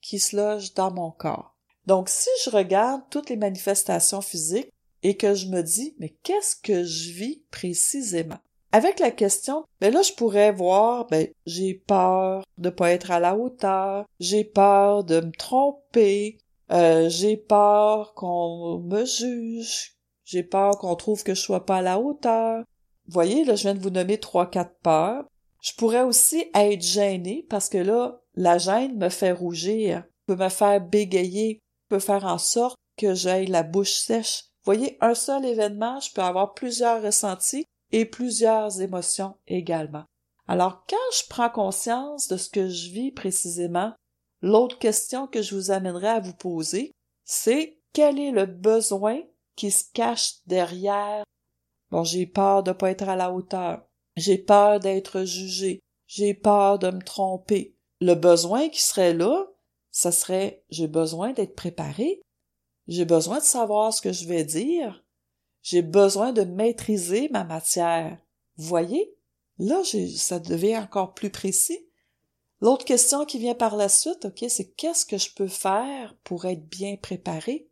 qui 0.00 0.18
se 0.18 0.36
loge 0.36 0.74
dans 0.74 0.92
mon 0.92 1.10
corps. 1.10 1.56
Donc, 1.86 2.08
si 2.08 2.28
je 2.44 2.50
regarde 2.50 3.02
toutes 3.10 3.30
les 3.30 3.36
manifestations 3.36 4.20
physiques 4.20 4.70
et 5.02 5.16
que 5.16 5.34
je 5.34 5.48
me 5.48 5.62
dis, 5.62 5.96
mais 5.98 6.10
qu'est-ce 6.22 6.54
que 6.54 6.84
je 6.84 7.10
vis 7.10 7.42
précisément? 7.50 8.38
Avec 8.74 9.00
la 9.00 9.10
question, 9.10 9.66
ben 9.82 9.92
là, 9.92 10.00
je 10.00 10.14
pourrais 10.14 10.50
voir, 10.50 11.06
ben, 11.08 11.28
j'ai 11.44 11.74
peur 11.74 12.42
de 12.56 12.70
pas 12.70 12.90
être 12.90 13.10
à 13.10 13.20
la 13.20 13.36
hauteur, 13.36 14.06
j'ai 14.18 14.44
peur 14.44 15.04
de 15.04 15.20
me 15.20 15.30
tromper, 15.30 16.38
euh, 16.70 17.10
j'ai 17.10 17.36
peur 17.36 18.14
qu'on 18.14 18.78
me 18.78 19.04
juge, 19.04 19.98
j'ai 20.24 20.42
peur 20.42 20.78
qu'on 20.78 20.96
trouve 20.96 21.22
que 21.22 21.34
je 21.34 21.40
sois 21.40 21.66
pas 21.66 21.76
à 21.76 21.82
la 21.82 22.00
hauteur. 22.00 22.64
Vous 23.06 23.12
voyez, 23.12 23.44
là, 23.44 23.56
je 23.56 23.64
viens 23.64 23.74
de 23.74 23.82
vous 23.82 23.90
nommer 23.90 24.18
trois, 24.18 24.48
quatre 24.50 24.78
peurs. 24.82 25.26
Je 25.62 25.72
pourrais 25.74 26.02
aussi 26.02 26.46
être 26.54 26.82
gênée 26.82 27.46
parce 27.50 27.68
que 27.68 27.78
là, 27.78 28.22
la 28.36 28.56
gêne 28.56 28.96
me 28.96 29.10
fait 29.10 29.32
rougir, 29.32 30.02
peut 30.26 30.36
me 30.36 30.48
faire 30.48 30.80
bégayer, 30.80 31.60
peut 31.90 31.98
faire 31.98 32.24
en 32.24 32.38
sorte 32.38 32.78
que 32.96 33.12
j'aille 33.12 33.48
la 33.48 33.64
bouche 33.64 33.92
sèche, 33.92 34.44
Voyez, 34.64 34.96
un 35.00 35.14
seul 35.14 35.44
événement, 35.44 35.98
je 35.98 36.12
peux 36.12 36.22
avoir 36.22 36.54
plusieurs 36.54 37.02
ressentis 37.02 37.66
et 37.92 38.04
plusieurs 38.04 38.80
émotions 38.80 39.36
également. 39.46 40.04
Alors, 40.48 40.84
quand 40.88 40.96
je 41.16 41.28
prends 41.28 41.50
conscience 41.50 42.28
de 42.28 42.36
ce 42.36 42.50
que 42.50 42.68
je 42.68 42.90
vis 42.90 43.12
précisément, 43.12 43.94
l'autre 44.40 44.78
question 44.78 45.26
que 45.26 45.42
je 45.42 45.54
vous 45.54 45.70
amènerai 45.70 46.08
à 46.08 46.20
vous 46.20 46.34
poser, 46.34 46.92
c'est 47.24 47.78
quel 47.92 48.18
est 48.18 48.32
le 48.32 48.46
besoin 48.46 49.20
qui 49.56 49.70
se 49.70 49.84
cache 49.92 50.36
derrière? 50.46 51.24
Bon, 51.90 52.04
j'ai 52.04 52.26
peur 52.26 52.62
de 52.62 52.70
ne 52.70 52.76
pas 52.76 52.90
être 52.90 53.08
à 53.08 53.16
la 53.16 53.32
hauteur. 53.32 53.84
J'ai 54.16 54.38
peur 54.38 54.80
d'être 54.80 55.24
jugé. 55.24 55.80
J'ai 56.06 56.34
peur 56.34 56.78
de 56.78 56.90
me 56.90 57.02
tromper. 57.02 57.76
Le 58.00 58.14
besoin 58.14 58.68
qui 58.68 58.82
serait 58.82 59.14
là, 59.14 59.46
ça 59.90 60.10
serait 60.10 60.64
j'ai 60.70 60.88
besoin 60.88 61.32
d'être 61.32 61.54
préparé. 61.54 62.20
J'ai 62.88 63.04
besoin 63.04 63.38
de 63.38 63.44
savoir 63.44 63.92
ce 63.92 64.02
que 64.02 64.12
je 64.12 64.26
vais 64.26 64.44
dire. 64.44 65.04
J'ai 65.62 65.82
besoin 65.82 66.32
de 66.32 66.42
maîtriser 66.42 67.28
ma 67.30 67.44
matière. 67.44 68.18
Vous 68.56 68.66
voyez? 68.66 69.14
Là, 69.58 69.82
ça 70.16 70.38
devient 70.38 70.78
encore 70.78 71.14
plus 71.14 71.30
précis. 71.30 71.86
L'autre 72.60 72.84
question 72.84 73.24
qui 73.24 73.38
vient 73.38 73.54
par 73.54 73.76
la 73.76 73.88
suite, 73.88 74.24
OK, 74.24 74.44
c'est 74.48 74.70
qu'est-ce 74.72 75.06
que 75.06 75.18
je 75.18 75.34
peux 75.34 75.48
faire 75.48 76.14
pour 76.24 76.44
être 76.44 76.68
bien 76.68 76.96
préparé? 76.96 77.68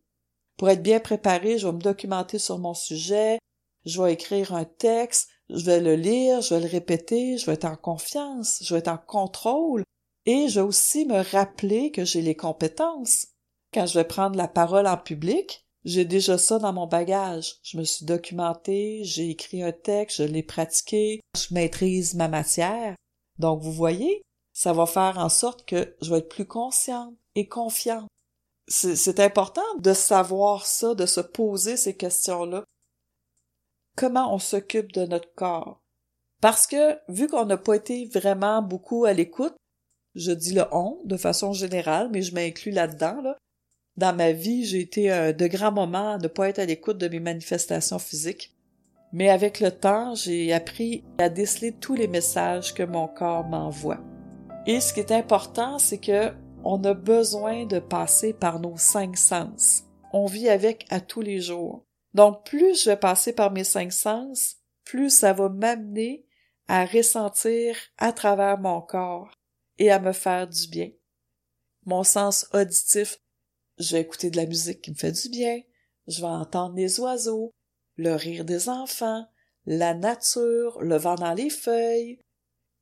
Pour 0.56 0.68
être 0.68 0.82
bien 0.82 1.00
préparé, 1.00 1.58
je 1.58 1.66
vais 1.66 1.72
me 1.72 1.80
documenter 1.80 2.38
sur 2.38 2.58
mon 2.58 2.74
sujet, 2.74 3.38
je 3.86 4.02
vais 4.02 4.12
écrire 4.12 4.54
un 4.54 4.64
texte, 4.64 5.28
je 5.48 5.64
vais 5.64 5.80
le 5.80 5.96
lire, 5.96 6.42
je 6.42 6.54
vais 6.54 6.60
le 6.60 6.66
répéter, 6.66 7.38
je 7.38 7.46
vais 7.46 7.54
être 7.54 7.64
en 7.64 7.76
confiance, 7.76 8.58
je 8.62 8.74
vais 8.74 8.80
être 8.80 8.88
en 8.88 8.98
contrôle, 8.98 9.84
et 10.26 10.48
je 10.48 10.60
vais 10.60 10.66
aussi 10.66 11.06
me 11.06 11.22
rappeler 11.32 11.90
que 11.92 12.04
j'ai 12.04 12.20
les 12.20 12.36
compétences. 12.36 13.28
Quand 13.72 13.86
je 13.86 13.98
vais 13.98 14.04
prendre 14.04 14.36
la 14.36 14.48
parole 14.48 14.86
en 14.86 14.96
public, 14.96 15.66
j'ai 15.84 16.04
déjà 16.04 16.38
ça 16.38 16.58
dans 16.58 16.72
mon 16.72 16.86
bagage. 16.86 17.56
Je 17.62 17.78
me 17.78 17.84
suis 17.84 18.04
documenté, 18.04 19.02
j'ai 19.04 19.30
écrit 19.30 19.62
un 19.62 19.72
texte, 19.72 20.18
je 20.18 20.22
l'ai 20.24 20.42
pratiqué, 20.42 21.20
je 21.36 21.54
maîtrise 21.54 22.14
ma 22.14 22.28
matière. 22.28 22.94
Donc, 23.38 23.62
vous 23.62 23.72
voyez, 23.72 24.22
ça 24.52 24.72
va 24.72 24.86
faire 24.86 25.18
en 25.18 25.28
sorte 25.28 25.64
que 25.64 25.96
je 26.02 26.10
vais 26.10 26.18
être 26.18 26.28
plus 26.28 26.46
consciente 26.46 27.14
et 27.34 27.48
confiante. 27.48 28.08
C'est 28.68 29.18
important 29.18 29.64
de 29.78 29.92
savoir 29.92 30.66
ça, 30.66 30.94
de 30.94 31.06
se 31.06 31.20
poser 31.20 31.76
ces 31.76 31.96
questions-là. 31.96 32.64
Comment 33.96 34.32
on 34.32 34.38
s'occupe 34.38 34.92
de 34.92 35.06
notre 35.06 35.34
corps? 35.34 35.80
Parce 36.40 36.66
que, 36.66 36.98
vu 37.08 37.26
qu'on 37.26 37.46
n'a 37.46 37.56
pas 37.56 37.74
été 37.74 38.06
vraiment 38.06 38.62
beaucoup 38.62 39.04
à 39.04 39.12
l'écoute, 39.12 39.56
je 40.14 40.32
dis 40.32 40.54
le 40.54 40.64
on 40.72 41.00
de 41.04 41.16
façon 41.16 41.52
générale, 41.52 42.10
mais 42.12 42.22
je 42.22 42.34
m'inclus 42.34 42.70
là-dedans, 42.70 43.20
là. 43.22 43.36
Dans 44.00 44.16
ma 44.16 44.32
vie, 44.32 44.64
j'ai 44.64 44.80
été 44.80 45.10
de 45.34 45.46
grands 45.46 45.72
moments 45.72 46.14
à 46.14 46.16
ne 46.16 46.26
pas 46.26 46.48
être 46.48 46.58
à 46.58 46.64
l'écoute 46.64 46.96
de 46.96 47.06
mes 47.06 47.20
manifestations 47.20 47.98
physiques. 47.98 48.56
Mais 49.12 49.28
avec 49.28 49.60
le 49.60 49.70
temps, 49.70 50.14
j'ai 50.14 50.54
appris 50.54 51.04
à 51.18 51.28
déceler 51.28 51.72
tous 51.72 51.96
les 51.96 52.08
messages 52.08 52.72
que 52.72 52.82
mon 52.82 53.08
corps 53.08 53.44
m'envoie. 53.44 54.00
Et 54.66 54.80
ce 54.80 54.94
qui 54.94 55.00
est 55.00 55.12
important, 55.12 55.78
c'est 55.78 55.98
que 55.98 56.32
on 56.64 56.82
a 56.84 56.94
besoin 56.94 57.66
de 57.66 57.78
passer 57.78 58.32
par 58.32 58.58
nos 58.58 58.78
cinq 58.78 59.18
sens. 59.18 59.82
On 60.14 60.24
vit 60.24 60.48
avec 60.48 60.86
à 60.88 61.02
tous 61.02 61.20
les 61.20 61.40
jours. 61.40 61.84
Donc, 62.14 62.46
plus 62.46 62.82
je 62.82 62.88
vais 62.88 62.96
passer 62.96 63.34
par 63.34 63.50
mes 63.50 63.64
cinq 63.64 63.92
sens, 63.92 64.56
plus 64.86 65.10
ça 65.10 65.34
va 65.34 65.50
m'amener 65.50 66.24
à 66.68 66.86
ressentir 66.86 67.76
à 67.98 68.12
travers 68.12 68.58
mon 68.58 68.80
corps 68.80 69.30
et 69.76 69.90
à 69.90 69.98
me 69.98 70.12
faire 70.12 70.48
du 70.48 70.68
bien. 70.68 70.88
Mon 71.84 72.02
sens 72.02 72.46
auditif, 72.54 73.18
je 73.80 73.92
vais 73.92 74.02
écouter 74.02 74.30
de 74.30 74.36
la 74.36 74.46
musique 74.46 74.82
qui 74.82 74.90
me 74.90 74.96
fait 74.96 75.12
du 75.12 75.28
bien, 75.30 75.60
je 76.06 76.20
vais 76.20 76.26
entendre 76.26 76.76
les 76.76 77.00
oiseaux, 77.00 77.50
le 77.96 78.14
rire 78.14 78.44
des 78.44 78.68
enfants, 78.68 79.26
la 79.64 79.94
nature, 79.94 80.80
le 80.82 80.96
vent 80.96 81.14
dans 81.14 81.32
les 81.32 81.50
feuilles. 81.50 82.20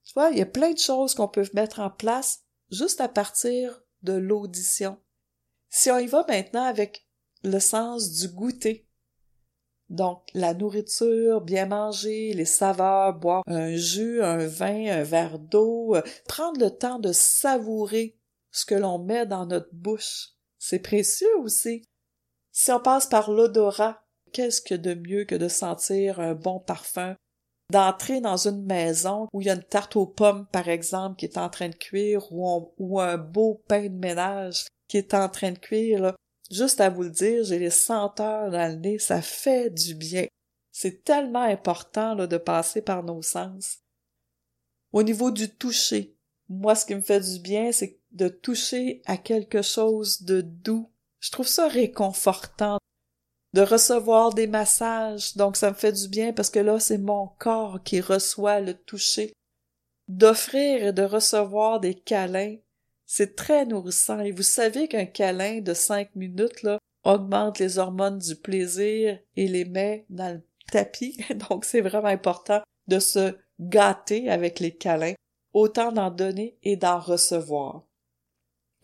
Tu 0.05 0.12
vois, 0.14 0.31
il 0.31 0.38
y 0.38 0.43
a 0.43 0.47
plein 0.47 0.73
de 0.73 0.78
choses 0.78 1.14
qu'on 1.14 1.28
peut 1.28 1.49
mettre 1.55 1.81
en 1.81 1.90
place 1.90 2.40
juste 2.71 3.00
à 3.00 3.09
partir 3.09 3.81
de 4.02 4.14
l'audition. 4.14 4.99
Si 5.71 5.90
on 5.90 5.99
y 5.99 6.07
va 6.07 6.25
maintenant 6.28 6.64
avec 6.64 7.07
le 7.45 7.61
sens 7.61 8.11
du 8.11 8.28
goûter, 8.28 8.88
donc 9.88 10.23
la 10.35 10.52
nourriture, 10.52 11.40
bien 11.40 11.67
manger, 11.67 12.33
les 12.35 12.45
saveurs, 12.45 13.14
boire 13.14 13.43
un 13.47 13.75
jus, 13.76 14.23
un 14.23 14.47
vin, 14.47 14.87
un 14.87 15.02
verre 15.02 15.38
d'eau, 15.38 15.95
euh, 15.95 16.02
prendre 16.26 16.61
le 16.61 16.71
temps 16.71 16.99
de 16.99 17.12
savourer 17.12 18.19
ce 18.50 18.67
que 18.67 18.75
l'on 18.75 18.99
met 18.99 19.26
dans 19.26 19.47
notre 19.47 19.73
bouche. 19.73 20.38
C'est 20.59 20.81
précieux 20.81 21.37
aussi. 21.38 21.85
Si 22.53 22.73
on 22.73 22.81
passe 22.81 23.07
par 23.07 23.31
l'odorat, 23.31 24.03
qu'est-ce 24.33 24.61
que 24.61 24.75
de 24.75 24.95
mieux 24.95 25.25
que 25.25 25.35
de 25.35 25.49
sentir 25.49 26.21
un 26.21 26.35
bon 26.35 26.61
parfum? 26.61 27.17
D'entrer 27.71 28.21
dans 28.21 28.49
une 28.49 28.65
maison 28.65 29.29
où 29.33 29.41
il 29.41 29.47
y 29.47 29.50
a 29.50 29.55
une 29.55 29.62
tarte 29.62 29.95
aux 29.97 30.07
pommes, 30.07 30.47
par 30.50 30.69
exemple, 30.69 31.17
qui 31.17 31.27
est 31.27 31.37
en 31.37 31.50
train 31.50 31.69
de 31.69 31.75
cuire, 31.75 32.33
ou, 32.33 33.00
un 33.00 33.19
beau 33.19 33.62
pain 33.69 33.85
de 33.85 33.88
ménage 33.88 34.67
qui 34.88 34.97
est 34.97 35.12
en 35.12 35.29
train 35.29 35.53
de 35.53 35.59
cuire, 35.59 36.15
juste 36.50 36.81
à 36.81 36.88
vous 36.88 37.03
le 37.03 37.11
dire, 37.11 37.45
j'ai 37.45 37.59
les 37.59 37.71
senteurs 37.71 38.50
dans 38.50 38.73
le 38.73 38.79
nez, 38.79 38.99
ça 38.99 39.21
fait 39.21 39.69
du 39.69 39.95
bien. 39.95 40.27
C'est 40.73 41.05
tellement 41.05 41.43
important 41.43 42.15
là, 42.15 42.27
de 42.27 42.38
passer 42.38 42.81
par 42.81 43.03
nos 43.03 43.21
sens. 43.21 43.81
Au 44.93 45.03
niveau 45.03 45.31
du 45.31 45.55
toucher, 45.55 46.17
moi, 46.49 46.75
ce 46.75 46.87
qui 46.87 46.95
me 46.95 47.03
fait 47.03 47.21
du 47.21 47.41
bien, 47.41 47.73
c'est 47.73 47.98
de 48.12 48.29
toucher 48.29 49.03
à 49.07 49.17
quelque 49.17 49.62
chose 49.62 50.23
de 50.23 50.41
doux. 50.41 50.91
Je 51.21 51.31
trouve 51.31 51.47
ça 51.47 51.69
réconfortant 51.69 52.79
de 53.55 53.62
recevoir 53.62 54.35
des 54.35 54.47
massages, 54.47 55.37
donc 55.37 55.57
ça 55.57 55.71
me 55.71 55.75
fait 55.77 55.93
du 55.93 56.09
bien 56.09 56.33
parce 56.33 56.50
que 56.50 56.59
là, 56.59 56.79
c'est 56.79 56.99
mon 56.99 57.29
corps 57.38 57.83
qui 57.83 58.00
reçoit 58.00 58.61
le 58.61 58.75
toucher. 58.75 59.33
D'offrir 60.07 60.87
et 60.87 60.93
de 60.93 61.03
recevoir 61.03 61.81
des 61.81 61.95
câlins, 61.95 62.57
c'est 63.07 63.37
très 63.37 63.65
nourrissant 63.67 64.21
et 64.21 64.33
vous 64.33 64.43
savez 64.43 64.88
qu'un 64.88 65.07
câlin 65.07 65.61
de 65.61 65.75
cinq 65.75 66.15
minutes, 66.15 66.62
là, 66.62 66.79
augmente 67.05 67.59
les 67.59 67.79
hormones 67.79 68.19
du 68.19 68.37
plaisir 68.37 69.19
et 69.37 69.49
les 69.49 69.65
met 69.65 70.05
dans 70.11 70.35
le 70.35 70.43
tapis, 70.71 71.19
donc 71.49 71.65
c'est 71.65 71.81
vraiment 71.81 72.09
important 72.09 72.62
de 72.87 72.99
se 72.99 73.35
gâter 73.61 74.31
avec 74.31 74.61
les 74.61 74.75
câlins, 74.75 75.15
autant 75.53 75.93
d'en 75.93 76.11
donner 76.11 76.59
et 76.62 76.77
d'en 76.77 77.00
recevoir. 77.00 77.88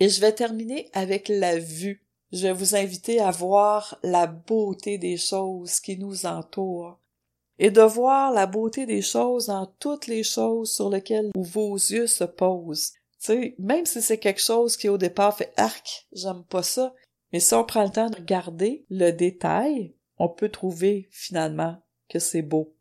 Et 0.01 0.09
je 0.09 0.21
vais 0.21 0.33
terminer 0.33 0.91
avec 0.93 1.29
la 1.29 1.59
vue 1.59 2.05
je 2.35 2.49
vais 2.49 2.53
vous 2.53 2.75
inviter 2.75 3.21
à 3.21 3.31
voir 3.31 3.97
la 4.03 4.27
beauté 4.27 4.99
des 4.99 5.17
choses 5.17 5.79
qui 5.79 5.97
nous 5.97 6.27
entourent 6.27 6.99
et 7.61 7.71
de 7.71 7.81
voir 7.81 8.33
la 8.33 8.47
beauté 8.47 8.87
des 8.87 9.03
choses 9.03 9.47
dans 9.47 9.67
toutes 9.79 10.09
les 10.09 10.25
choses 10.25 10.73
sur 10.73 10.91
lesquelles 10.91 11.31
vos 11.37 11.77
yeux 11.77 12.09
se 12.09 12.25
posent. 12.25 12.93
sais, 13.21 13.55
même 13.61 13.87
si 13.87 14.03
c'est 14.03 14.19
quelque 14.19 14.43
chose 14.43 14.77
qui 14.77 14.89
au 14.89 14.99
départ 14.99 15.37
fait 15.37 15.53
arc, 15.57 16.09
j'aime 16.13 16.43
pas 16.43 16.65
ça, 16.65 16.93
mais 17.33 17.39
si 17.39 17.55
on 17.55 17.63
prend 17.63 17.85
le 17.85 17.91
temps 17.91 18.11
de 18.11 18.17
regarder 18.17 18.85
le 18.91 19.13
détail, 19.13 19.95
on 20.19 20.29
peut 20.29 20.49
trouver 20.49 21.09
finalement 21.13 21.77
que 22.09 22.19
c'est 22.19 22.43
beau. 22.43 22.75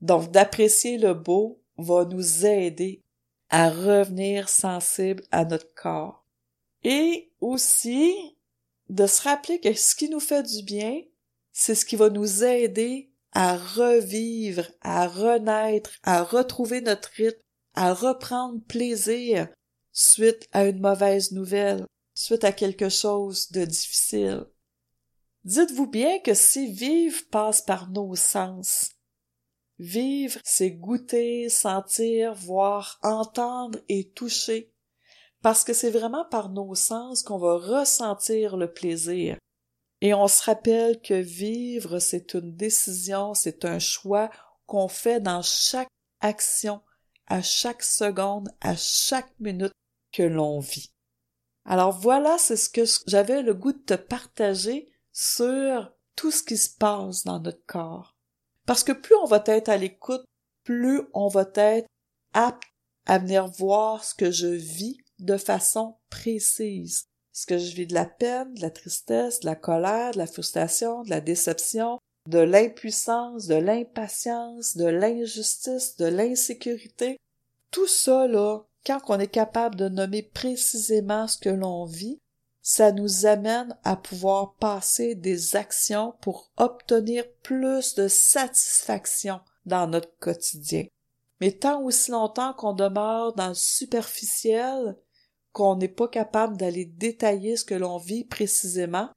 Donc 0.00 0.32
d'apprécier 0.32 0.98
le 0.98 1.14
beau 1.14 1.62
va 1.78 2.04
nous 2.04 2.44
aider 2.44 3.00
à 3.48 3.70
revenir 3.70 4.48
sensible 4.48 5.22
à 5.30 5.44
notre 5.44 5.72
corps. 5.74 6.21
Et 6.84 7.32
aussi, 7.40 8.36
de 8.88 9.06
se 9.06 9.22
rappeler 9.22 9.60
que 9.60 9.72
ce 9.74 9.94
qui 9.94 10.08
nous 10.08 10.20
fait 10.20 10.42
du 10.42 10.62
bien, 10.62 11.00
c'est 11.52 11.74
ce 11.74 11.84
qui 11.84 11.96
va 11.96 12.10
nous 12.10 12.44
aider 12.44 13.10
à 13.32 13.56
revivre, 13.56 14.66
à 14.80 15.06
renaître, 15.06 15.90
à 16.02 16.22
retrouver 16.22 16.80
notre 16.80 17.10
rythme, 17.10 17.40
à 17.74 17.94
reprendre 17.94 18.60
plaisir 18.66 19.48
suite 19.92 20.48
à 20.52 20.64
une 20.64 20.80
mauvaise 20.80 21.32
nouvelle, 21.32 21.86
suite 22.14 22.44
à 22.44 22.52
quelque 22.52 22.88
chose 22.88 23.50
de 23.52 23.64
difficile. 23.64 24.44
Dites-vous 25.44 25.86
bien 25.86 26.18
que 26.20 26.34
si 26.34 26.72
vivre 26.72 27.20
passe 27.30 27.62
par 27.62 27.90
nos 27.90 28.14
sens, 28.14 28.92
vivre, 29.78 30.40
c'est 30.44 30.70
goûter, 30.70 31.48
sentir, 31.48 32.34
voir, 32.34 32.98
entendre 33.02 33.78
et 33.88 34.10
toucher 34.10 34.71
parce 35.42 35.64
que 35.64 35.72
c'est 35.72 35.90
vraiment 35.90 36.24
par 36.24 36.48
nos 36.48 36.74
sens 36.74 37.22
qu'on 37.22 37.38
va 37.38 37.56
ressentir 37.56 38.56
le 38.56 38.72
plaisir. 38.72 39.36
Et 40.00 40.14
on 40.14 40.28
se 40.28 40.42
rappelle 40.42 41.00
que 41.00 41.14
vivre, 41.14 41.98
c'est 41.98 42.34
une 42.34 42.56
décision, 42.56 43.34
c'est 43.34 43.64
un 43.64 43.78
choix 43.78 44.30
qu'on 44.66 44.88
fait 44.88 45.20
dans 45.20 45.42
chaque 45.42 45.88
action, 46.20 46.80
à 47.26 47.42
chaque 47.42 47.82
seconde, 47.82 48.48
à 48.60 48.76
chaque 48.76 49.32
minute 49.38 49.72
que 50.12 50.22
l'on 50.22 50.60
vit. 50.60 50.90
Alors 51.64 51.92
voilà, 51.92 52.38
c'est 52.38 52.56
ce 52.56 52.68
que 52.68 52.82
j'avais 53.06 53.42
le 53.42 53.54
goût 53.54 53.72
de 53.72 53.78
te 53.78 53.94
partager 53.94 54.90
sur 55.12 55.92
tout 56.16 56.30
ce 56.30 56.42
qui 56.42 56.56
se 56.56 56.70
passe 56.70 57.24
dans 57.24 57.40
notre 57.40 57.64
corps. 57.66 58.16
Parce 58.66 58.84
que 58.84 58.92
plus 58.92 59.14
on 59.16 59.26
va 59.26 59.42
être 59.46 59.68
à 59.68 59.76
l'écoute, 59.76 60.24
plus 60.64 61.02
on 61.14 61.28
va 61.28 61.48
être 61.54 61.86
apte 62.32 62.62
à 63.06 63.18
venir 63.18 63.46
voir 63.46 64.04
ce 64.04 64.14
que 64.14 64.30
je 64.30 64.46
vis 64.46 65.01
de 65.22 65.36
façon 65.36 65.96
précise. 66.10 67.06
Est-ce 67.34 67.46
que 67.46 67.58
je 67.58 67.74
vis 67.74 67.86
de 67.86 67.94
la 67.94 68.04
peine, 68.04 68.52
de 68.54 68.60
la 68.60 68.70
tristesse, 68.70 69.40
de 69.40 69.46
la 69.46 69.56
colère, 69.56 70.12
de 70.12 70.18
la 70.18 70.26
frustration, 70.26 71.02
de 71.02 71.10
la 71.10 71.20
déception, 71.20 71.98
de 72.28 72.38
l'impuissance, 72.38 73.46
de 73.46 73.54
l'impatience, 73.54 74.76
de 74.76 74.86
l'injustice, 74.86 75.96
de 75.96 76.06
l'insécurité? 76.06 77.18
Tout 77.70 77.86
ça, 77.86 78.26
là, 78.28 78.64
quand 78.84 79.00
on 79.08 79.18
est 79.18 79.28
capable 79.28 79.76
de 79.76 79.88
nommer 79.88 80.22
précisément 80.22 81.26
ce 81.26 81.38
que 81.38 81.48
l'on 81.48 81.84
vit, 81.84 82.18
ça 82.62 82.92
nous 82.92 83.26
amène 83.26 83.76
à 83.82 83.96
pouvoir 83.96 84.54
passer 84.54 85.14
des 85.14 85.56
actions 85.56 86.14
pour 86.20 86.50
obtenir 86.56 87.24
plus 87.42 87.94
de 87.94 88.08
satisfaction 88.08 89.40
dans 89.66 89.86
notre 89.88 90.16
quotidien. 90.18 90.84
Mais 91.40 91.52
tant 91.52 91.82
aussi 91.82 92.12
longtemps 92.12 92.52
qu'on 92.52 92.72
demeure 92.72 93.34
dans 93.34 93.48
le 93.48 93.54
superficiel, 93.54 94.96
qu'on 95.52 95.76
n'est 95.76 95.88
pas 95.88 96.08
capable 96.08 96.56
d'aller 96.56 96.84
détailler 96.84 97.56
ce 97.56 97.64
que 97.64 97.74
l'on 97.74 97.98
vit 97.98 98.24
précisément, 98.24 99.10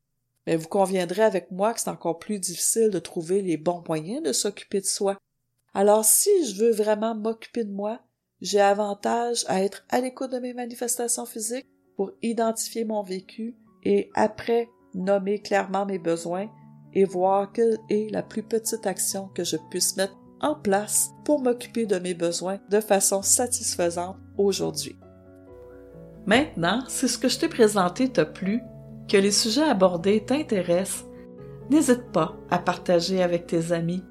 mais 0.45 0.55
vous 0.55 0.67
conviendrez 0.67 1.23
avec 1.23 1.51
moi 1.51 1.73
que 1.73 1.79
c'est 1.79 1.89
encore 1.89 2.19
plus 2.19 2.39
difficile 2.39 2.89
de 2.89 2.99
trouver 2.99 3.41
les 3.41 3.57
bons 3.57 3.83
moyens 3.87 4.23
de 4.23 4.33
s'occuper 4.33 4.81
de 4.81 4.85
soi. 4.85 5.17
Alors 5.73 6.05
si 6.05 6.29
je 6.45 6.63
veux 6.63 6.71
vraiment 6.71 7.15
m'occuper 7.15 7.63
de 7.63 7.71
moi, 7.71 8.01
j'ai 8.41 8.59
avantage 8.59 9.45
à 9.47 9.63
être 9.63 9.85
à 9.89 10.01
l'écoute 10.01 10.31
de 10.31 10.39
mes 10.39 10.53
manifestations 10.53 11.25
physiques 11.25 11.67
pour 11.95 12.11
identifier 12.21 12.85
mon 12.85 13.01
vécu 13.01 13.55
et 13.83 14.09
après 14.13 14.69
nommer 14.93 15.41
clairement 15.41 15.85
mes 15.85 15.99
besoins 15.99 16.49
et 16.93 17.05
voir 17.05 17.51
quelle 17.51 17.77
est 17.89 18.11
la 18.11 18.23
plus 18.23 18.43
petite 18.43 18.87
action 18.87 19.29
que 19.29 19.43
je 19.43 19.57
puisse 19.69 19.97
mettre 19.97 20.17
en 20.41 20.55
place 20.55 21.11
pour 21.23 21.41
m'occuper 21.41 21.85
de 21.85 21.99
mes 21.99 22.13
besoins 22.13 22.59
de 22.69 22.79
façon 22.79 23.21
satisfaisante 23.21 24.17
aujourd'hui. 24.37 24.95
Maintenant, 26.25 26.83
si 26.87 27.07
ce 27.07 27.17
que 27.17 27.29
je 27.29 27.39
t'ai 27.39 27.47
présenté 27.47 28.09
t'a 28.09 28.25
plu, 28.25 28.61
que 29.07 29.17
les 29.17 29.31
sujets 29.31 29.69
abordés 29.69 30.23
t'intéressent, 30.25 31.05
n'hésite 31.69 32.11
pas 32.11 32.35
à 32.49 32.57
partager 32.57 33.21
avec 33.21 33.47
tes 33.47 33.71
amis, 33.71 34.03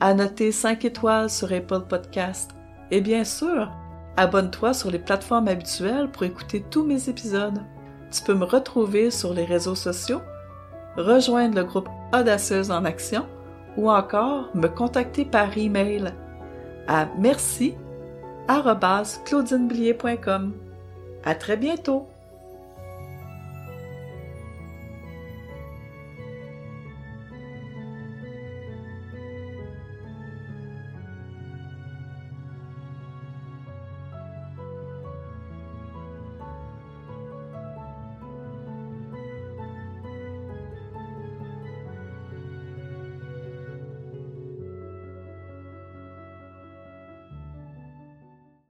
à 0.00 0.14
noter 0.14 0.52
5 0.52 0.84
étoiles 0.84 1.30
sur 1.30 1.52
Apple 1.52 1.82
Podcast 1.88 2.50
et 2.90 3.00
bien 3.00 3.24
sûr, 3.24 3.70
abonne-toi 4.18 4.74
sur 4.74 4.90
les 4.90 4.98
plateformes 4.98 5.48
habituelles 5.48 6.10
pour 6.10 6.24
écouter 6.24 6.62
tous 6.70 6.84
mes 6.84 7.08
épisodes. 7.08 7.62
Tu 8.10 8.22
peux 8.22 8.34
me 8.34 8.44
retrouver 8.44 9.10
sur 9.10 9.32
les 9.32 9.46
réseaux 9.46 9.74
sociaux, 9.74 10.20
rejoindre 10.96 11.56
le 11.56 11.64
groupe 11.64 11.88
Audacieuse 12.14 12.70
en 12.70 12.84
action 12.84 13.26
ou 13.78 13.90
encore 13.90 14.50
me 14.54 14.68
contacter 14.68 15.24
par 15.24 15.56
email 15.56 16.12
à 16.86 17.08
merci 17.18 17.74
À 21.24 21.34
très 21.34 21.56
bientôt! 21.56 22.11